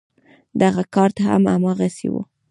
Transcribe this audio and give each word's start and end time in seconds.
دغه 0.61 0.83
کارت 0.93 1.17
هم 1.27 1.43
هماغسې 1.53 2.07
و. 2.11 2.15